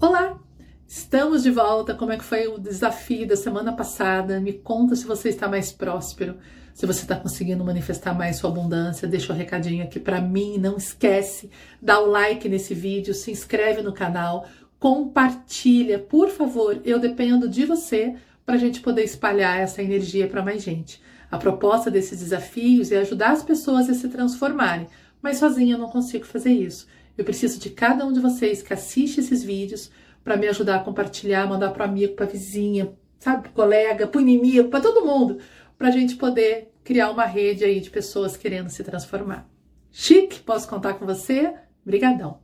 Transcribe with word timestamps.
Olá! 0.00 0.38
Estamos 0.86 1.42
de 1.42 1.50
volta. 1.50 1.92
Como 1.92 2.12
é 2.12 2.16
que 2.16 2.22
foi 2.22 2.46
o 2.46 2.56
desafio 2.56 3.26
da 3.26 3.34
semana 3.34 3.72
passada? 3.72 4.38
Me 4.38 4.52
conta 4.52 4.94
se 4.94 5.04
você 5.04 5.28
está 5.28 5.48
mais 5.48 5.72
próspero, 5.72 6.36
se 6.72 6.86
você 6.86 7.02
está 7.02 7.16
conseguindo 7.16 7.64
manifestar 7.64 8.14
mais 8.14 8.36
sua 8.36 8.48
abundância. 8.48 9.08
Deixa 9.08 9.32
o 9.32 9.34
um 9.34 9.38
recadinho 9.38 9.82
aqui 9.82 9.98
para 9.98 10.20
mim. 10.20 10.56
Não 10.56 10.76
esquece, 10.76 11.50
dá 11.82 11.98
o 11.98 12.06
like 12.06 12.48
nesse 12.48 12.74
vídeo, 12.74 13.12
se 13.12 13.32
inscreve 13.32 13.82
no 13.82 13.92
canal, 13.92 14.46
compartilha, 14.78 15.98
por 15.98 16.28
favor. 16.28 16.80
Eu 16.84 17.00
dependo 17.00 17.48
de 17.48 17.64
você 17.64 18.14
para 18.46 18.54
a 18.54 18.58
gente 18.58 18.80
poder 18.80 19.02
espalhar 19.02 19.58
essa 19.58 19.82
energia 19.82 20.28
para 20.28 20.44
mais 20.44 20.62
gente. 20.62 21.02
A 21.28 21.38
proposta 21.38 21.90
desses 21.90 22.20
desafios 22.20 22.92
é 22.92 22.98
ajudar 22.98 23.32
as 23.32 23.42
pessoas 23.42 23.90
a 23.90 23.94
se 23.94 24.08
transformarem, 24.08 24.86
mas 25.20 25.38
sozinha 25.38 25.74
eu 25.74 25.78
não 25.78 25.90
consigo 25.90 26.24
fazer 26.24 26.52
isso. 26.52 26.86
Eu 27.18 27.24
preciso 27.24 27.58
de 27.58 27.70
cada 27.70 28.06
um 28.06 28.12
de 28.12 28.20
vocês 28.20 28.62
que 28.62 28.72
assiste 28.72 29.18
esses 29.18 29.42
vídeos 29.42 29.90
para 30.22 30.36
me 30.36 30.46
ajudar 30.46 30.76
a 30.76 30.84
compartilhar, 30.84 31.48
mandar 31.48 31.72
para 31.72 31.84
amigo, 31.84 32.14
para 32.14 32.26
vizinha, 32.26 32.92
sabe, 33.18 33.42
pro 33.42 33.52
colega, 33.52 34.06
para 34.06 34.20
inimigo, 34.20 34.68
para 34.68 34.80
todo 34.80 35.04
mundo, 35.04 35.38
para 35.76 35.88
a 35.88 35.90
gente 35.90 36.14
poder 36.14 36.72
criar 36.84 37.10
uma 37.10 37.24
rede 37.24 37.64
aí 37.64 37.80
de 37.80 37.90
pessoas 37.90 38.36
querendo 38.36 38.70
se 38.70 38.84
transformar. 38.84 39.50
Chique, 39.90 40.38
posso 40.40 40.68
contar 40.68 40.94
com 40.94 41.04
você? 41.04 41.52
Brigadão. 41.84 42.38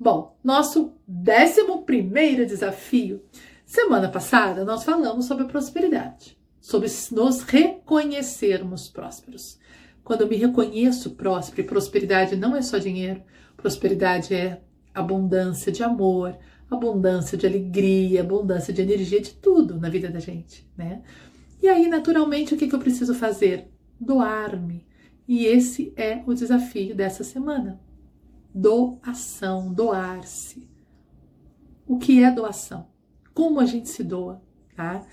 Bom, 0.00 0.36
nosso 0.42 0.94
décimo 1.06 1.82
primeiro 1.82 2.44
desafio. 2.44 3.22
Semana 3.64 4.08
passada 4.08 4.64
nós 4.64 4.82
falamos 4.82 5.26
sobre 5.26 5.44
prosperidade, 5.44 6.36
sobre 6.60 6.88
nos 7.12 7.42
reconhecermos 7.42 8.88
prósperos. 8.88 9.60
Quando 10.08 10.22
eu 10.22 10.28
me 10.28 10.36
reconheço 10.36 11.10
próspero, 11.10 11.60
e 11.60 11.64
prosperidade 11.64 12.34
não 12.34 12.56
é 12.56 12.62
só 12.62 12.78
dinheiro, 12.78 13.22
Prosperidade 13.58 14.32
é 14.32 14.62
abundância 14.94 15.70
de 15.70 15.82
amor, 15.82 16.34
abundância 16.70 17.36
de 17.36 17.44
alegria, 17.44 18.22
abundância 18.22 18.72
de 18.72 18.80
energia, 18.80 19.20
de 19.20 19.34
tudo 19.34 19.78
na 19.78 19.90
vida 19.90 20.08
da 20.08 20.18
gente, 20.18 20.66
né? 20.74 21.02
E 21.60 21.68
aí, 21.68 21.88
naturalmente, 21.88 22.54
o 22.54 22.56
que, 22.56 22.68
que 22.68 22.74
eu 22.74 22.78
preciso 22.78 23.12
fazer? 23.14 23.68
Doar-me. 24.00 24.86
E 25.26 25.44
esse 25.44 25.92
é 25.94 26.22
o 26.24 26.32
desafio 26.32 26.94
dessa 26.94 27.22
semana. 27.22 27.78
Doação, 28.54 29.74
doar-se. 29.74 30.66
O 31.86 31.98
que 31.98 32.22
é 32.22 32.30
doação? 32.30 32.86
Como 33.34 33.60
a 33.60 33.66
gente 33.66 33.90
se 33.90 34.02
doa, 34.02 34.40
tá? 34.74 35.04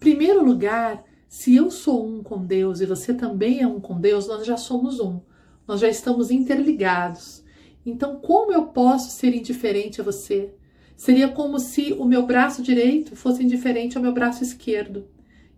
Primeiro 0.00 0.44
lugar, 0.44 1.04
se 1.30 1.54
eu 1.54 1.70
sou 1.70 2.04
um 2.04 2.24
com 2.24 2.44
Deus 2.44 2.80
e 2.80 2.86
você 2.86 3.14
também 3.14 3.62
é 3.62 3.66
um 3.66 3.78
com 3.78 4.00
Deus, 4.00 4.26
nós 4.26 4.44
já 4.44 4.56
somos 4.56 4.98
um. 4.98 5.20
Nós 5.64 5.78
já 5.78 5.88
estamos 5.88 6.28
interligados. 6.28 7.44
Então, 7.86 8.16
como 8.16 8.52
eu 8.52 8.66
posso 8.66 9.12
ser 9.12 9.32
indiferente 9.32 10.00
a 10.00 10.04
você? 10.04 10.52
Seria 10.96 11.28
como 11.28 11.60
se 11.60 11.92
o 11.92 12.04
meu 12.04 12.26
braço 12.26 12.60
direito 12.60 13.14
fosse 13.14 13.44
indiferente 13.44 13.96
ao 13.96 14.02
meu 14.02 14.12
braço 14.12 14.42
esquerdo, 14.42 15.06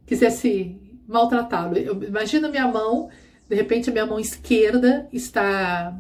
quisesse 0.05 0.79
maltratá-lo. 1.09 1.75
Imagina 2.07 2.51
minha 2.51 2.69
mão, 2.69 3.09
de 3.49 3.57
repente 3.57 3.89
a 3.89 3.93
minha 3.95 4.07
mão 4.07 4.21
esquerda 4.21 5.09
está 5.11 5.99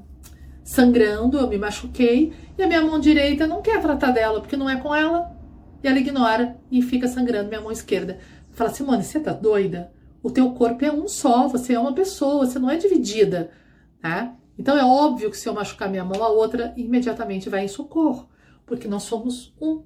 sangrando, 0.62 1.38
eu 1.38 1.48
me 1.48 1.56
machuquei, 1.56 2.34
e 2.58 2.62
a 2.62 2.68
minha 2.68 2.82
mão 2.82 3.00
direita 3.00 3.46
não 3.46 3.62
quer 3.62 3.80
tratar 3.80 4.10
dela, 4.10 4.38
porque 4.38 4.54
não 4.54 4.68
é 4.68 4.76
com 4.76 4.94
ela, 4.94 5.34
e 5.82 5.88
ela 5.88 5.98
ignora 5.98 6.58
e 6.70 6.82
fica 6.82 7.08
sangrando 7.08 7.48
minha 7.48 7.62
mão 7.62 7.72
esquerda. 7.72 8.18
Fala, 8.52 8.70
Simone, 8.70 9.02
você 9.02 9.18
tá 9.18 9.32
doida? 9.32 9.90
O 10.22 10.30
teu 10.30 10.52
corpo 10.52 10.84
é 10.84 10.92
um 10.92 11.08
só, 11.08 11.48
você 11.48 11.72
é 11.72 11.78
uma 11.78 11.94
pessoa, 11.94 12.46
você 12.46 12.58
não 12.58 12.70
é 12.70 12.76
dividida, 12.76 13.50
tá? 14.00 14.36
Então 14.58 14.76
é 14.76 14.84
óbvio 14.84 15.30
que 15.30 15.36
se 15.36 15.48
eu 15.48 15.54
machucar 15.54 15.90
minha 15.90 16.04
mão, 16.04 16.22
a 16.22 16.28
outra 16.28 16.72
imediatamente 16.76 17.48
vai 17.48 17.64
em 17.64 17.68
socorro, 17.68 18.28
porque 18.66 18.86
nós 18.86 19.04
somos 19.04 19.54
um. 19.60 19.82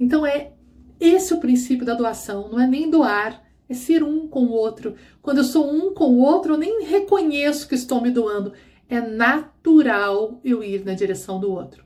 Então 0.00 0.26
é 0.26 0.52
esse 0.98 1.34
o 1.34 1.38
princípio 1.38 1.86
da 1.86 1.94
doação, 1.94 2.48
não 2.48 2.58
é 2.58 2.66
nem 2.66 2.90
doar, 2.90 3.44
é 3.68 3.74
ser 3.74 4.02
um 4.02 4.26
com 4.26 4.46
o 4.46 4.52
outro. 4.52 4.94
Quando 5.20 5.38
eu 5.38 5.44
sou 5.44 5.70
um 5.70 5.92
com 5.92 6.06
o 6.06 6.20
outro, 6.20 6.54
eu 6.54 6.58
nem 6.58 6.84
reconheço 6.84 7.68
que 7.68 7.74
estou 7.74 8.00
me 8.00 8.10
doando. 8.10 8.54
É 8.88 9.00
natural 9.00 10.40
eu 10.42 10.64
ir 10.64 10.84
na 10.84 10.94
direção 10.94 11.38
do 11.38 11.52
outro. 11.52 11.84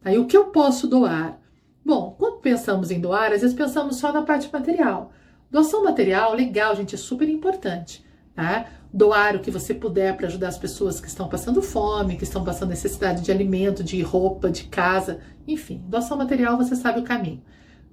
Tá? 0.00 0.12
E 0.12 0.18
o 0.18 0.26
que 0.26 0.36
eu 0.36 0.46
posso 0.46 0.86
doar? 0.86 1.40
Bom, 1.84 2.14
quando 2.16 2.40
pensamos 2.40 2.92
em 2.92 3.00
doar, 3.00 3.32
às 3.32 3.40
vezes 3.42 3.56
pensamos 3.56 3.96
só 3.96 4.12
na 4.12 4.22
parte 4.22 4.48
material. 4.52 5.12
Doação 5.54 5.84
material, 5.84 6.34
legal, 6.34 6.74
gente, 6.74 6.96
é 6.96 6.98
super 6.98 7.28
importante. 7.28 8.04
Tá? 8.34 8.66
doar 8.92 9.36
o 9.36 9.38
que 9.38 9.50
você 9.52 9.72
puder 9.72 10.16
para 10.16 10.26
ajudar 10.26 10.48
as 10.48 10.58
pessoas 10.58 11.00
que 11.00 11.06
estão 11.06 11.28
passando 11.28 11.62
fome, 11.62 12.16
que 12.16 12.24
estão 12.24 12.42
passando 12.42 12.70
necessidade 12.70 13.22
de 13.22 13.30
alimento, 13.30 13.84
de 13.84 14.02
roupa, 14.02 14.50
de 14.50 14.64
casa, 14.64 15.20
enfim, 15.46 15.84
doação 15.88 16.16
material 16.16 16.56
você 16.56 16.74
sabe 16.74 16.98
o 16.98 17.04
caminho. 17.04 17.40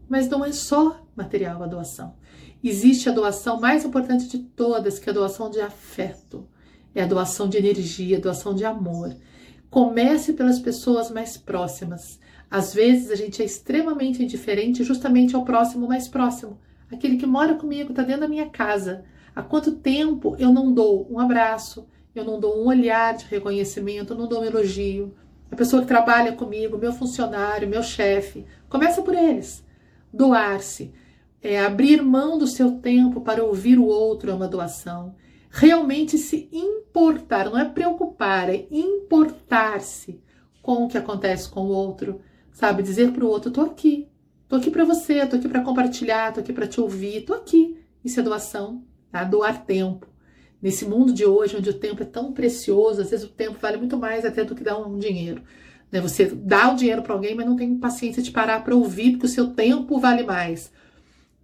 Mas 0.09 0.27
não 0.27 0.43
é 0.43 0.51
só 0.51 1.05
material 1.15 1.61
a 1.61 1.67
doação. 1.67 2.15
Existe 2.63 3.07
a 3.07 3.11
doação 3.11 3.59
mais 3.59 3.85
importante 3.85 4.27
de 4.27 4.39
todas, 4.39 4.97
que 4.97 5.07
é 5.07 5.11
a 5.11 5.15
doação 5.15 5.47
de 5.47 5.61
afeto. 5.61 6.47
É 6.95 7.03
a 7.03 7.07
doação 7.07 7.47
de 7.47 7.57
energia, 7.57 8.17
a 8.17 8.21
doação 8.21 8.55
de 8.55 8.65
amor. 8.65 9.15
Comece 9.69 10.33
pelas 10.33 10.57
pessoas 10.57 11.11
mais 11.11 11.37
próximas. 11.37 12.19
Às 12.49 12.73
vezes 12.73 13.11
a 13.11 13.15
gente 13.15 13.39
é 13.39 13.45
extremamente 13.45 14.23
indiferente 14.23 14.83
justamente 14.83 15.35
ao 15.35 15.45
próximo 15.45 15.87
mais 15.87 16.07
próximo. 16.07 16.59
Aquele 16.91 17.17
que 17.17 17.25
mora 17.25 17.55
comigo, 17.55 17.91
está 17.91 18.03
dentro 18.03 18.21
da 18.21 18.27
minha 18.27 18.49
casa 18.49 19.05
Há 19.35 19.41
quanto 19.41 19.71
tempo 19.77 20.35
eu 20.37 20.51
não 20.51 20.73
dou 20.73 21.07
um 21.09 21.19
abraço, 21.19 21.87
eu 22.13 22.25
não 22.25 22.39
dou 22.39 22.61
um 22.61 22.67
olhar 22.67 23.15
de 23.15 23.25
reconhecimento, 23.25 24.13
eu 24.13 24.17
não 24.17 24.27
dou 24.27 24.41
um 24.41 24.45
elogio? 24.45 25.15
A 25.49 25.55
pessoa 25.55 25.81
que 25.81 25.87
trabalha 25.87 26.33
comigo, 26.33 26.77
meu 26.77 26.91
funcionário, 26.91 27.67
meu 27.67 27.81
chefe, 27.81 28.45
começa 28.67 29.01
por 29.01 29.15
eles. 29.15 29.65
Doar-se, 30.13 30.93
é 31.41 31.59
abrir 31.59 32.01
mão 32.01 32.37
do 32.37 32.45
seu 32.45 32.73
tempo 32.79 33.21
para 33.21 33.43
ouvir 33.43 33.79
o 33.79 33.85
outro 33.85 34.29
é 34.29 34.33
uma 34.33 34.47
doação. 34.47 35.15
Realmente 35.49 36.17
se 36.17 36.49
importar, 36.51 37.45
não 37.45 37.57
é 37.57 37.65
preocupar, 37.65 38.49
é 38.49 38.67
importar-se 38.69 40.21
com 40.61 40.85
o 40.85 40.87
que 40.89 40.97
acontece 40.97 41.49
com 41.49 41.61
o 41.61 41.71
outro, 41.71 42.21
sabe? 42.51 42.83
Dizer 42.83 43.11
para 43.11 43.25
o 43.25 43.29
outro: 43.29 43.51
tô 43.51 43.61
aqui, 43.61 44.07
tô 44.51 44.57
aqui 44.57 44.69
para 44.69 44.83
você, 44.83 45.25
tô 45.25 45.37
aqui 45.37 45.47
para 45.47 45.61
compartilhar, 45.61 46.33
tô 46.33 46.41
aqui 46.41 46.51
para 46.51 46.67
te 46.67 46.81
ouvir, 46.81 47.21
tô 47.21 47.33
aqui. 47.33 47.79
Isso 48.03 48.19
é 48.19 48.23
doação 48.23 48.83
tá? 49.09 49.23
doar 49.23 49.63
tempo. 49.65 50.05
Nesse 50.61 50.83
mundo 50.83 51.13
de 51.13 51.25
hoje, 51.25 51.55
onde 51.55 51.69
o 51.69 51.73
tempo 51.73 52.03
é 52.03 52.05
tão 52.05 52.33
precioso, 52.33 52.99
às 52.99 53.11
vezes 53.11 53.25
o 53.25 53.29
tempo 53.29 53.57
vale 53.61 53.77
muito 53.77 53.95
mais 53.95 54.25
até 54.25 54.43
do 54.43 54.53
que 54.53 54.61
dar 54.61 54.77
um 54.77 54.99
dinheiro. 54.99 55.41
Né? 55.89 56.01
Você 56.01 56.25
dá 56.25 56.69
o 56.69 56.75
dinheiro 56.75 57.01
para 57.01 57.13
alguém, 57.13 57.33
mas 57.33 57.45
não 57.45 57.55
tem 57.55 57.77
paciência 57.77 58.21
de 58.21 58.29
parar 58.29 58.61
para 58.61 58.75
ouvir, 58.75 59.11
porque 59.11 59.25
o 59.25 59.29
seu 59.29 59.51
tempo 59.51 59.97
vale 59.99 60.23
mais. 60.23 60.69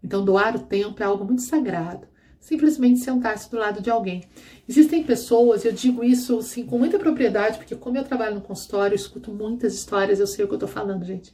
Então, 0.03 0.25
doar 0.25 0.57
o 0.57 0.59
tempo 0.59 1.01
é 1.01 1.05
algo 1.05 1.23
muito 1.23 1.43
sagrado. 1.43 2.05
Simplesmente 2.41 2.99
sentar-se 2.99 3.49
do 3.49 3.57
lado 3.57 3.81
de 3.81 3.89
alguém. 3.89 4.25
Existem 4.67 5.01
pessoas, 5.01 5.63
eu 5.63 5.71
digo 5.71 6.03
isso 6.03 6.39
assim, 6.39 6.65
com 6.65 6.77
muita 6.77 6.99
propriedade, 6.99 7.57
porque 7.57 7.75
como 7.75 7.97
eu 7.97 8.03
trabalho 8.03 8.35
no 8.35 8.41
consultório, 8.41 8.93
eu 8.93 8.97
escuto 8.97 9.31
muitas 9.31 9.73
histórias, 9.73 10.19
eu 10.19 10.27
sei 10.27 10.43
o 10.43 10.47
que 10.49 10.53
eu 10.55 10.57
estou 10.57 10.69
falando, 10.69 11.05
gente. 11.05 11.33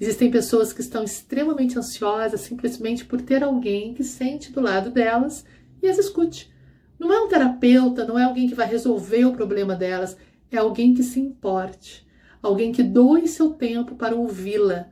Existem 0.00 0.30
pessoas 0.30 0.72
que 0.72 0.80
estão 0.80 1.04
extremamente 1.04 1.78
ansiosas 1.78 2.40
simplesmente 2.40 3.04
por 3.04 3.20
ter 3.20 3.42
alguém 3.42 3.94
que 3.94 4.02
sente 4.02 4.52
do 4.52 4.60
lado 4.60 4.90
delas 4.90 5.44
e 5.82 5.88
as 5.88 5.98
escute. 5.98 6.52
Não 6.98 7.12
é 7.12 7.20
um 7.20 7.28
terapeuta, 7.28 8.04
não 8.04 8.18
é 8.18 8.24
alguém 8.24 8.48
que 8.48 8.54
vai 8.54 8.66
resolver 8.66 9.24
o 9.24 9.32
problema 9.32 9.74
delas, 9.74 10.16
é 10.50 10.58
alguém 10.58 10.94
que 10.94 11.02
se 11.02 11.20
importe, 11.20 12.06
alguém 12.42 12.72
que 12.72 12.82
doe 12.82 13.26
seu 13.28 13.50
tempo 13.50 13.94
para 13.94 14.14
ouvi-la. 14.14 14.86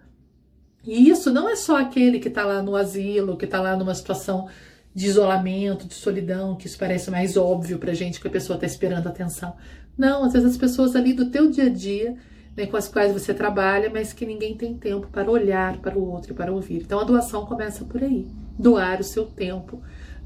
E 0.84 1.08
isso 1.08 1.32
não 1.32 1.48
é 1.48 1.54
só 1.54 1.76
aquele 1.76 2.18
que 2.18 2.28
está 2.28 2.44
lá 2.44 2.62
no 2.62 2.74
asilo, 2.74 3.36
que 3.36 3.44
está 3.44 3.60
lá 3.60 3.76
numa 3.76 3.94
situação 3.94 4.48
de 4.94 5.06
isolamento, 5.06 5.86
de 5.86 5.94
solidão, 5.94 6.56
que 6.56 6.66
isso 6.66 6.78
parece 6.78 7.10
mais 7.10 7.36
óbvio 7.36 7.78
para 7.78 7.94
gente 7.94 8.20
que 8.20 8.28
a 8.28 8.30
pessoa 8.30 8.56
está 8.56 8.66
esperando 8.66 9.06
atenção. 9.06 9.56
Não, 9.96 10.24
às 10.24 10.32
vezes 10.32 10.52
as 10.52 10.56
pessoas 10.56 10.96
ali 10.96 11.12
do 11.12 11.30
teu 11.30 11.50
dia 11.50 11.64
a 11.64 11.68
dia, 11.68 12.16
né, 12.56 12.66
com 12.66 12.76
as 12.76 12.88
quais 12.88 13.12
você 13.12 13.32
trabalha, 13.32 13.90
mas 13.90 14.12
que 14.12 14.26
ninguém 14.26 14.56
tem 14.56 14.76
tempo 14.76 15.08
para 15.08 15.30
olhar 15.30 15.78
para 15.78 15.98
o 15.98 16.10
outro 16.10 16.32
e 16.32 16.34
para 16.34 16.52
ouvir. 16.52 16.82
Então 16.82 17.00
a 17.00 17.04
doação 17.04 17.46
começa 17.46 17.84
por 17.84 18.02
aí, 18.02 18.26
doar 18.58 19.00
o 19.00 19.04
seu 19.04 19.24
tempo 19.24 19.82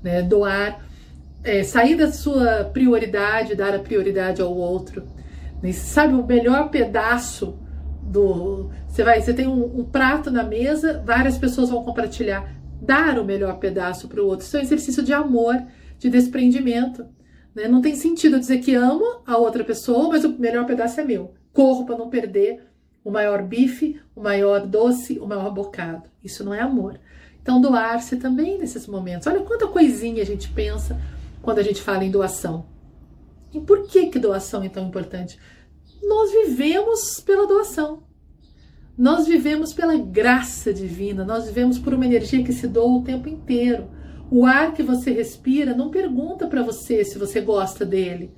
né? 0.07 0.23
Doar, 0.23 0.87
é, 1.43 1.65
sair 1.65 1.97
da 1.97 2.13
sua 2.13 2.65
prioridade, 2.73 3.57
dar 3.57 3.75
a 3.75 3.79
prioridade 3.81 4.41
ao 4.41 4.55
outro. 4.55 5.03
Né? 5.61 5.73
Sabe 5.73 6.15
o 6.15 6.25
melhor 6.25 6.71
pedaço 6.71 7.59
do. 8.03 8.71
Você 8.89 9.03
vai, 9.03 9.21
você 9.21 9.35
tem 9.35 9.49
um, 9.49 9.81
um 9.81 9.85
prato 9.85 10.31
na 10.31 10.45
mesa, 10.45 11.03
várias 11.05 11.37
pessoas 11.37 11.71
vão 11.71 11.83
compartilhar. 11.83 12.55
Dar 12.81 13.19
o 13.19 13.25
melhor 13.25 13.59
pedaço 13.59 14.07
para 14.07 14.23
o 14.23 14.27
outro. 14.27 14.47
Isso 14.47 14.57
é 14.57 14.61
um 14.61 14.63
exercício 14.63 15.03
de 15.03 15.13
amor, 15.13 15.61
de 15.99 16.09
desprendimento. 16.09 17.05
Né? 17.55 17.67
Não 17.67 17.81
tem 17.81 17.97
sentido 17.97 18.39
dizer 18.39 18.59
que 18.59 18.75
amo 18.75 19.23
a 19.27 19.37
outra 19.37 19.65
pessoa, 19.65 20.09
mas 20.09 20.25
o 20.25 20.39
melhor 20.39 20.67
pedaço 20.67 21.01
é 21.01 21.05
meu. 21.05 21.35
Corro 21.57 21.87
para 21.87 21.97
não 21.97 22.11
perder 22.11 22.67
o 23.03 23.11
maior 23.11 23.43
bife, 23.43 23.99
o 24.15 24.21
maior 24.21 24.67
doce, 24.67 25.19
o 25.19 25.27
maior 25.27 25.51
bocado. 25.51 26.11
Isso 26.23 26.45
não 26.45 26.53
é 26.53 26.61
amor. 26.61 27.01
Então, 27.41 27.63
doar-se 27.63 28.19
também 28.19 28.59
nesses 28.59 28.87
momentos. 28.87 29.27
Olha 29.27 29.41
quanta 29.41 29.67
coisinha 29.67 30.23
a 30.23 30.27
gente 30.27 30.51
pensa 30.51 31.01
quando 31.41 31.59
a 31.59 31.63
gente 31.63 31.81
fala 31.81 32.05
em 32.05 32.11
doação. 32.11 32.67
E 33.55 33.59
por 33.59 33.87
que, 33.87 34.09
que 34.09 34.19
doação 34.19 34.65
é 34.65 34.69
tão 34.69 34.87
importante? 34.87 35.39
Nós 36.03 36.31
vivemos 36.31 37.21
pela 37.21 37.47
doação. 37.47 38.03
Nós 38.99 39.27
vivemos 39.27 39.73
pela 39.73 39.97
graça 39.97 40.75
divina, 40.75 41.25
nós 41.25 41.47
vivemos 41.47 41.79
por 41.79 41.95
uma 41.95 42.05
energia 42.05 42.45
que 42.45 42.53
se 42.53 42.69
doa 42.69 42.99
o 42.99 43.03
tempo 43.03 43.31
inteiro. 43.31 43.89
O 44.31 44.45
ar 44.45 44.75
que 44.75 44.83
você 44.83 45.11
respira 45.11 45.75
não 45.75 45.91
pergunta 45.91 46.47
para 46.47 46.63
você 46.63 47.03
se 47.03 47.19
você 47.19 47.41
gosta 47.41 47.87
dele, 47.87 48.35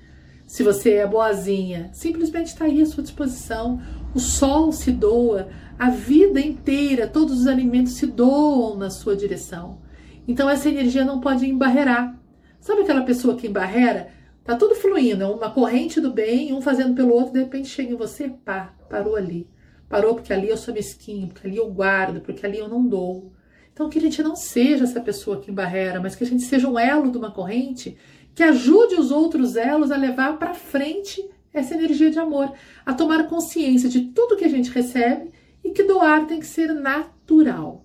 se 0.48 0.62
você 0.62 0.94
é 0.94 1.06
boazinha. 1.06 1.90
Simplesmente 1.92 2.46
está 2.46 2.64
aí 2.64 2.80
à 2.80 2.86
sua 2.86 3.02
disposição. 3.02 3.80
O 4.14 4.18
sol 4.18 4.72
se 4.72 4.90
doa, 4.90 5.50
a 5.78 5.90
vida 5.90 6.40
inteira, 6.40 7.06
todos 7.06 7.40
os 7.40 7.46
alimentos 7.46 7.92
se 7.92 8.06
doam 8.06 8.74
na 8.74 8.88
sua 8.88 9.14
direção. 9.14 9.82
Então 10.26 10.48
essa 10.48 10.70
energia 10.70 11.04
não 11.04 11.20
pode 11.20 11.46
embarrear. 11.46 12.18
Sabe 12.58 12.80
aquela 12.80 13.02
pessoa 13.02 13.36
que 13.36 13.46
embarrera? 13.46 14.08
Tá 14.42 14.56
tudo 14.56 14.74
fluindo, 14.74 15.22
é 15.22 15.26
uma 15.26 15.50
corrente 15.50 16.00
do 16.00 16.10
bem, 16.10 16.54
um 16.54 16.62
fazendo 16.62 16.94
pelo 16.94 17.12
outro, 17.12 17.34
de 17.34 17.40
repente 17.40 17.68
chega 17.68 17.92
em 17.92 17.96
você, 17.96 18.30
pá, 18.30 18.74
parou 18.88 19.16
ali. 19.16 19.46
Parou 19.86 20.14
porque 20.14 20.32
ali 20.32 20.48
eu 20.48 20.56
sou 20.56 20.72
mesquinho, 20.72 21.28
porque 21.28 21.46
ali 21.46 21.58
eu 21.58 21.70
guardo, 21.70 22.22
porque 22.22 22.46
ali 22.46 22.58
eu 22.58 22.68
não 22.68 22.86
dou. 22.86 23.34
Então 23.70 23.90
que 23.90 23.98
a 23.98 24.02
gente 24.02 24.22
não 24.22 24.34
seja 24.34 24.84
essa 24.84 25.00
pessoa 25.00 25.40
que 25.40 25.50
embarrera, 25.50 26.00
mas 26.00 26.16
que 26.16 26.24
a 26.24 26.26
gente 26.26 26.42
seja 26.42 26.66
um 26.66 26.78
elo 26.78 27.12
de 27.12 27.18
uma 27.18 27.30
corrente 27.30 27.98
que 28.38 28.44
ajude 28.44 28.94
os 28.94 29.10
outros 29.10 29.56
elos 29.56 29.90
a 29.90 29.96
levar 29.96 30.38
para 30.38 30.54
frente 30.54 31.28
essa 31.52 31.74
energia 31.74 32.08
de 32.08 32.20
amor, 32.20 32.52
a 32.86 32.94
tomar 32.94 33.26
consciência 33.26 33.88
de 33.88 34.00
tudo 34.00 34.36
que 34.36 34.44
a 34.44 34.48
gente 34.48 34.70
recebe 34.70 35.32
e 35.64 35.70
que 35.70 35.82
doar 35.82 36.24
tem 36.24 36.38
que 36.38 36.46
ser 36.46 36.72
natural. 36.72 37.84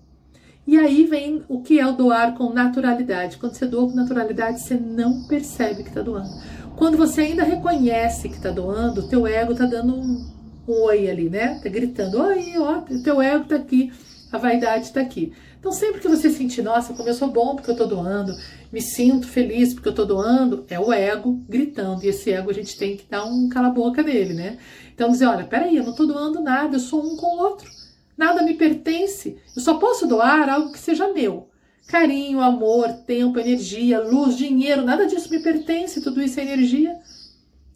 E 0.64 0.78
aí 0.78 1.06
vem 1.06 1.42
o 1.48 1.60
que 1.60 1.80
é 1.80 1.84
o 1.84 1.96
doar 1.96 2.36
com 2.36 2.52
naturalidade. 2.52 3.36
Quando 3.36 3.54
você 3.54 3.66
doa 3.66 3.90
com 3.90 3.96
naturalidade, 3.96 4.60
você 4.60 4.76
não 4.76 5.24
percebe 5.24 5.82
que 5.82 5.88
está 5.88 6.02
doando. 6.02 6.30
Quando 6.76 6.96
você 6.96 7.22
ainda 7.22 7.42
reconhece 7.42 8.28
que 8.28 8.36
está 8.36 8.52
doando, 8.52 9.00
o 9.00 9.08
teu 9.08 9.26
ego 9.26 9.54
está 9.54 9.66
dando 9.66 9.96
um, 9.96 10.24
oi 10.68 11.10
ali, 11.10 11.28
né? 11.28 11.58
Tá 11.64 11.68
gritando, 11.68 12.22
oi, 12.22 12.54
ó, 12.58 12.80
teu 13.02 13.20
ego 13.20 13.46
tá 13.46 13.56
aqui, 13.56 13.92
a 14.36 14.38
vaidade 14.38 14.92
tá 14.92 15.00
aqui. 15.00 15.32
Então, 15.58 15.72
sempre 15.72 16.00
que 16.00 16.08
você 16.08 16.28
sentir, 16.28 16.62
nossa, 16.62 16.92
como 16.92 17.08
eu 17.08 17.14
sou 17.14 17.28
bom 17.28 17.54
porque 17.54 17.70
eu 17.70 17.76
tô 17.76 17.86
doando, 17.86 18.36
me 18.72 18.80
sinto 18.80 19.26
feliz 19.26 19.72
porque 19.72 19.88
eu 19.88 19.94
tô 19.94 20.04
doando, 20.04 20.64
é 20.68 20.78
o 20.78 20.92
ego 20.92 21.40
gritando. 21.48 22.04
E 22.04 22.08
esse 22.08 22.32
ego 22.32 22.50
a 22.50 22.54
gente 22.54 22.76
tem 22.76 22.96
que 22.96 23.06
dar 23.08 23.24
um 23.24 23.48
cala-boca 23.48 24.02
nele, 24.02 24.34
né? 24.34 24.58
Então, 24.92 25.10
dizer, 25.10 25.26
olha, 25.26 25.44
peraí, 25.44 25.76
eu 25.76 25.84
não 25.84 25.94
tô 25.94 26.04
doando 26.04 26.40
nada, 26.40 26.76
eu 26.76 26.80
sou 26.80 27.02
um 27.02 27.16
com 27.16 27.26
o 27.26 27.38
outro. 27.38 27.70
Nada 28.16 28.42
me 28.42 28.54
pertence. 28.54 29.38
Eu 29.56 29.62
só 29.62 29.74
posso 29.74 30.06
doar 30.06 30.48
algo 30.48 30.72
que 30.72 30.78
seja 30.78 31.12
meu. 31.12 31.48
Carinho, 31.86 32.40
amor, 32.40 32.88
tempo, 33.06 33.38
energia, 33.38 34.00
luz, 34.00 34.36
dinheiro, 34.36 34.82
nada 34.82 35.06
disso 35.06 35.30
me 35.30 35.40
pertence, 35.40 36.00
tudo 36.00 36.22
isso 36.22 36.40
é 36.40 36.42
energia. 36.42 36.96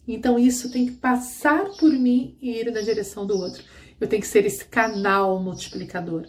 Então 0.07 0.39
isso 0.39 0.71
tem 0.71 0.87
que 0.87 0.93
passar 0.93 1.65
por 1.79 1.91
mim 1.91 2.35
e 2.41 2.51
ir 2.51 2.71
na 2.71 2.81
direção 2.81 3.27
do 3.27 3.37
outro. 3.37 3.63
Eu 4.01 4.07
tenho 4.07 4.21
que 4.21 4.27
ser 4.27 4.45
esse 4.45 4.65
canal 4.65 5.39
multiplicador. 5.41 6.25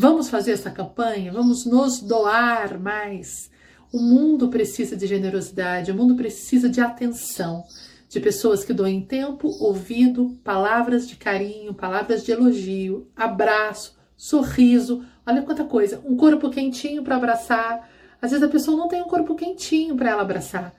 Vamos 0.00 0.30
fazer 0.30 0.52
essa 0.52 0.70
campanha? 0.70 1.32
Vamos 1.32 1.66
nos 1.66 2.00
doar 2.00 2.78
mais. 2.78 3.50
O 3.92 3.98
mundo 3.98 4.46
precisa 4.46 4.96
de 4.96 5.08
generosidade, 5.08 5.90
o 5.90 5.94
mundo 5.96 6.14
precisa 6.14 6.68
de 6.68 6.80
atenção, 6.80 7.64
de 8.08 8.20
pessoas 8.20 8.62
que 8.62 8.72
doem 8.72 9.00
tempo, 9.00 9.48
ouvido, 9.58 10.38
palavras 10.44 11.08
de 11.08 11.16
carinho, 11.16 11.74
palavras 11.74 12.24
de 12.24 12.30
elogio, 12.30 13.08
abraço, 13.16 13.98
sorriso. 14.16 15.04
Olha 15.26 15.42
quanta 15.42 15.64
coisa, 15.64 16.00
um 16.04 16.16
corpo 16.16 16.48
quentinho 16.48 17.02
para 17.02 17.16
abraçar. 17.16 17.90
Às 18.22 18.30
vezes 18.30 18.46
a 18.46 18.48
pessoa 18.48 18.76
não 18.76 18.86
tem 18.86 19.02
um 19.02 19.08
corpo 19.08 19.34
quentinho 19.34 19.96
para 19.96 20.10
ela 20.10 20.22
abraçar. 20.22 20.72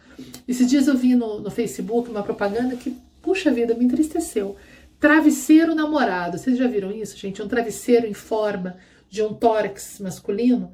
Esses 0.48 0.66
dias 0.66 0.88
eu 0.88 0.96
vi 0.96 1.14
no, 1.14 1.42
no 1.42 1.52
Facebook 1.52 2.10
uma 2.10 2.24
propaganda 2.24 2.78
que, 2.78 2.96
puxa 3.22 3.52
vida, 3.52 3.76
me 3.76 3.84
entristeceu. 3.84 4.56
Travesseiro 4.98 5.76
namorado. 5.76 6.38
Vocês 6.38 6.58
já 6.58 6.68
viram 6.68 6.90
isso, 6.90 7.18
gente? 7.18 7.42
Um 7.42 7.50
travesseiro 7.50 8.08
em 8.08 8.14
forma 8.14 8.78
de 9.10 9.24
um 9.24 9.34
tórax 9.34 10.00
masculino 10.00 10.72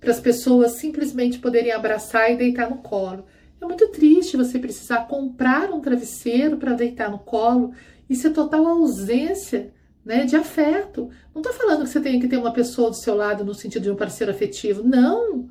para 0.00 0.10
as 0.10 0.20
pessoas 0.20 0.72
simplesmente 0.72 1.38
poderem 1.38 1.72
abraçar 1.72 2.30
e 2.30 2.36
deitar 2.36 2.70
no 2.70 2.78
colo. 2.78 3.24
É 3.60 3.64
muito 3.64 3.88
triste 3.88 4.36
você 4.36 4.58
precisar 4.58 5.08
comprar 5.08 5.72
um 5.72 5.80
travesseiro 5.80 6.56
para 6.56 6.74
deitar 6.74 7.10
no 7.10 7.18
colo. 7.18 7.72
Isso 8.08 8.26
é 8.28 8.30
total 8.30 8.66
ausência 8.66 9.72
né, 10.04 10.24
de 10.24 10.36
afeto. 10.36 11.10
Não 11.34 11.42
estou 11.42 11.52
falando 11.52 11.82
que 11.82 11.90
você 11.90 12.00
tem 12.00 12.20
que 12.20 12.28
ter 12.28 12.36
uma 12.36 12.52
pessoa 12.52 12.90
do 12.90 12.96
seu 12.96 13.14
lado 13.14 13.44
no 13.44 13.54
sentido 13.54 13.82
de 13.82 13.90
um 13.90 13.96
parceiro 13.96 14.32
afetivo. 14.32 14.82
Não! 14.86 15.50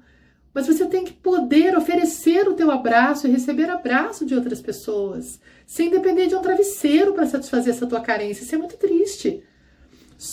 Mas 0.54 0.66
você 0.66 0.88
tem 0.88 1.04
que 1.04 1.14
poder 1.14 1.78
oferecer 1.78 2.48
o 2.48 2.54
teu 2.54 2.72
abraço 2.72 3.28
e 3.28 3.32
receber 3.32 3.70
abraço 3.70 4.26
de 4.26 4.34
outras 4.34 4.60
pessoas, 4.60 5.40
sem 5.68 5.92
depender 5.92 6.26
de 6.26 6.36
um 6.36 6.42
travesseiro 6.42 7.14
para 7.14 7.28
satisfazer 7.28 7.74
essa 7.74 7.86
tua 7.86 8.02
carência. 8.02 8.44
Isso 8.44 8.56
é 8.56 8.58
muito 8.58 8.76
triste. 8.78 9.44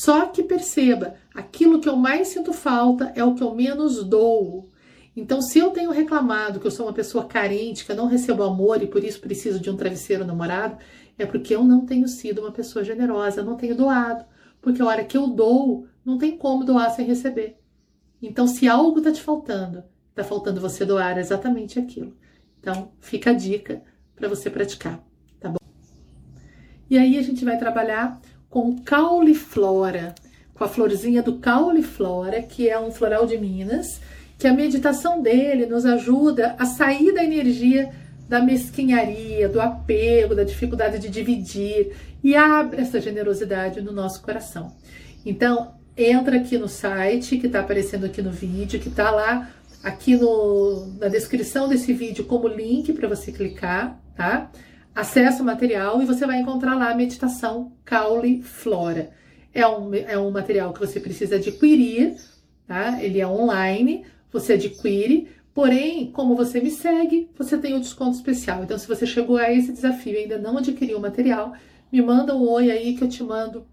Só 0.05 0.27
que 0.27 0.43
perceba, 0.43 1.15
aquilo 1.35 1.81
que 1.81 1.89
eu 1.89 1.97
mais 1.97 2.29
sinto 2.29 2.53
falta 2.53 3.11
é 3.15 3.25
o 3.25 3.35
que 3.35 3.43
eu 3.43 3.55
menos 3.55 4.05
dou. 4.05 4.71
Então, 5.17 5.41
se 5.41 5.59
eu 5.59 5.71
tenho 5.71 5.91
reclamado 5.91 6.61
que 6.61 6.67
eu 6.67 6.71
sou 6.71 6.85
uma 6.85 6.93
pessoa 6.93 7.25
carente, 7.25 7.87
que 7.87 7.91
eu 7.91 7.97
não 7.97 8.07
recebo 8.07 8.43
amor 8.43 8.83
e 8.83 8.87
por 8.87 9.03
isso 9.03 9.19
preciso 9.19 9.59
de 9.59 9.71
um 9.71 9.77
travesseiro 9.77 10.23
namorado, 10.23 10.77
é 11.17 11.25
porque 11.25 11.55
eu 11.55 11.65
não 11.65 11.87
tenho 11.87 12.07
sido 12.07 12.43
uma 12.43 12.53
pessoa 12.53 12.85
generosa, 12.85 13.43
não 13.43 13.57
tenho 13.57 13.75
doado. 13.75 14.27
Porque 14.61 14.83
a 14.83 14.85
hora 14.85 15.05
que 15.05 15.17
eu 15.17 15.27
dou, 15.29 15.87
não 16.05 16.19
tem 16.19 16.37
como 16.37 16.65
doar 16.65 16.91
sem 16.91 17.07
receber. 17.07 17.57
Então, 18.21 18.47
se 18.47 18.69
algo 18.69 18.99
está 18.99 19.11
te 19.11 19.23
faltando, 19.23 19.85
Está 20.11 20.23
faltando 20.23 20.61
você 20.61 20.85
doar 20.85 21.19
exatamente 21.19 21.79
aquilo. 21.79 22.17
Então, 22.61 22.93
fica 23.01 23.31
a 23.31 23.33
dica 23.33 23.83
para 24.15 24.29
você 24.29 24.49
praticar, 24.49 25.03
tá 25.41 25.49
bom? 25.49 25.59
E 26.89 26.97
aí 26.97 27.19
a 27.19 27.23
gente 27.23 27.45
vai 27.45 27.59
trabalhar 27.59 28.21
com 28.55 28.79
cauliflora, 28.79 30.15
com 30.55 30.63
a 30.63 30.69
florzinha 30.69 31.21
do 31.21 31.39
cauliflora, 31.41 32.41
que 32.41 32.69
é 32.69 32.79
um 32.79 32.93
floral 32.93 33.27
de 33.27 33.37
Minas, 33.37 34.01
que 34.39 34.47
a 34.47 34.55
meditação 34.55 35.21
dele 35.21 35.67
nos 35.67 35.85
ajuda 35.85 36.55
a 36.57 36.65
sair 36.65 37.13
da 37.13 37.25
energia 37.25 37.91
da 38.29 38.41
mesquinharia, 38.41 39.49
do 39.49 39.61
apego, 39.61 40.37
da 40.37 40.45
dificuldade 40.45 41.01
de 41.01 41.09
dividir 41.09 41.97
e 42.23 42.37
abre 42.37 42.83
essa 42.83 43.01
generosidade 43.01 43.81
no 43.81 43.91
nosso 43.91 44.23
coração. 44.23 44.73
Então, 45.27 45.75
entra 45.97 46.37
aqui 46.37 46.57
no 46.57 46.69
site 46.69 47.39
que 47.39 47.49
está 47.49 47.59
aparecendo 47.59 48.07
aqui 48.07 48.23
no 48.23 48.31
vídeo, 48.31 48.79
que 48.79 48.89
está 48.89 49.11
lá 49.11 49.51
aqui 49.83 50.15
no, 50.15 50.95
na 51.01 51.09
descrição 51.09 51.69
desse 51.69 51.93
vídeo 51.93 52.25
como 52.25 52.47
link 52.47 52.93
para 52.93 53.09
você 53.09 53.33
clicar, 53.33 54.01
tá? 54.17 54.49
Acesse 54.95 55.43
o 55.43 55.45
material 55.45 56.01
e 56.01 56.07
você 56.07 56.25
vai 56.25 56.39
encontrar 56.39 56.77
lá 56.77 56.91
a 56.91 56.95
meditação 56.95 57.73
Caule 57.85 58.43
Flora. 58.43 59.11
É 59.53 59.67
um, 59.67 59.93
é 59.93 60.17
um 60.17 60.31
material 60.31 60.73
que 60.73 60.79
você 60.79 61.01
precisa 61.01 61.37
adquirir, 61.37 62.17
tá? 62.67 63.03
Ele 63.03 63.21
é 63.21 63.27
online, 63.27 64.05
você 64.33 64.53
adquire, 64.53 65.29
porém, 65.53 66.13
como 66.13 66.37
você 66.37 66.61
me 66.61 66.71
segue, 66.71 67.29
você 67.37 67.59
tem 67.59 67.75
um 67.75 67.81
desconto 67.81 68.17
especial. 68.17 68.63
Então, 68.63 68.79
se 68.79 68.87
você 68.87 69.05
chegou 69.05 69.37
a 69.37 69.51
esse 69.53 69.73
desafio 69.73 70.15
e 70.15 70.19
ainda 70.19 70.39
não 70.39 70.59
adquiriu 70.59 70.99
o 70.99 71.03
material, 71.03 71.55
me 71.91 72.01
manda 72.01 72.37
um 72.37 72.49
oi 72.49 72.71
aí 72.71 72.97
que 72.97 73.03
eu 73.03 73.09
te 73.09 73.23
mando. 73.23 73.67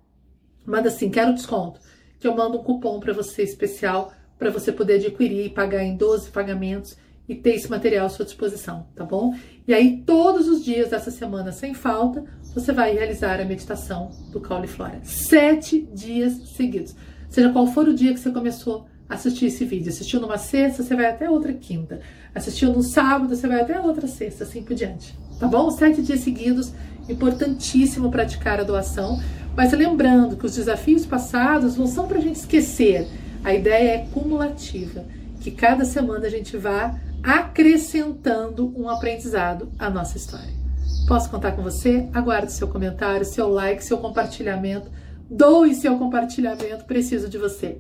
Manda 0.66 0.90
assim, 0.90 1.10
quero 1.10 1.34
desconto, 1.34 1.80
que 2.20 2.28
eu 2.28 2.36
mando 2.36 2.60
um 2.60 2.64
cupom 2.64 3.00
para 3.00 3.14
você 3.14 3.44
especial 3.44 4.12
para 4.40 4.50
você 4.50 4.72
poder 4.72 4.96
adquirir 4.96 5.46
e 5.46 5.50
pagar 5.50 5.84
em 5.84 5.96
12 5.96 6.32
pagamentos 6.32 6.98
e 7.32 7.36
ter 7.36 7.56
esse 7.56 7.70
material 7.70 8.06
à 8.06 8.10
sua 8.10 8.26
disposição, 8.26 8.88
tá 8.94 9.06
bom? 9.06 9.34
E 9.68 9.74
aí, 9.74 10.04
todos 10.06 10.50
os 10.50 10.64
dias 10.64 10.90
dessa 10.90 11.10
semana, 11.10 11.52
sem 11.52 11.74
falta, 11.74 12.26
você 12.54 12.74
vai 12.74 12.94
realizar 12.94 13.40
a 13.40 13.46
meditação 13.46 14.12
do 14.32 14.42
Cauliflora. 14.42 15.00
Sete 15.04 15.88
dias 15.94 16.34
seguidos. 16.56 16.94
Seja 17.30 17.50
qual 17.50 17.68
for 17.68 17.88
o 17.88 17.94
dia 17.94 18.14
que 18.14 18.20
você 18.20 18.32
começou 18.32 18.86
a 19.08 19.16
assistir 19.16 19.46
esse 19.46 19.64
vídeo. 19.64 19.90
Assistiu 19.90 20.20
numa 20.20 20.38
sexta, 20.38 20.84
você 20.84 20.94
vai 20.94 21.06
até 21.06 21.30
outra 21.30 21.54
quinta. 21.54 22.02
Assistiu 22.36 22.74
num 22.74 22.82
sábado, 22.82 23.34
você 23.34 23.48
vai 23.48 23.62
até 23.62 23.80
outra 23.80 24.08
sexta, 24.08 24.44
assim 24.44 24.62
por 24.62 24.76
diante. 24.76 25.18
Tá 25.40 25.48
bom? 25.48 25.72
Sete 25.72 26.02
dias 26.02 26.20
seguidos. 26.20 26.74
Importantíssimo 27.08 28.12
praticar 28.12 28.60
a 28.60 28.64
doação. 28.64 29.22
Mas 29.56 29.72
lembrando 29.72 30.36
que 30.36 30.46
os 30.46 30.56
desafios 30.56 31.06
passados 31.06 31.78
não 31.78 31.88
são 31.88 32.08
para 32.08 32.18
a 32.18 32.22
gente 32.22 32.36
esquecer 32.36 33.08
a 33.44 33.54
ideia 33.54 33.96
é 33.96 34.08
cumulativa, 34.14 35.04
que 35.40 35.50
cada 35.50 35.84
semana 35.84 36.28
a 36.28 36.30
gente 36.30 36.56
vá 36.58 36.96
acrescentando 37.24 38.74
um 38.78 38.90
aprendizado 38.90 39.72
à 39.78 39.90
nossa 39.90 40.18
história. 40.18 40.62
Posso 41.08 41.30
contar 41.30 41.54
com 41.54 41.62
você? 41.62 42.10
Aguardo 42.14 42.52
seu 42.52 42.68
comentário, 42.68 43.26
seu 43.26 43.50
like, 43.50 43.84
seu 43.84 43.98
compartilhamento. 43.98 44.90
Doe 45.30 45.74
seu 45.74 45.98
compartilhamento, 45.98 46.86
preciso 46.86 47.30
de 47.30 47.38
você. 47.38 47.80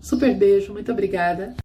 Super 0.00 0.34
beijo, 0.34 0.72
muito 0.72 0.90
obrigada. 0.90 1.54